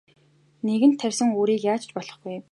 [0.65, 2.35] Нэгэнт тарьсан үрийг яаж ч болохгүй.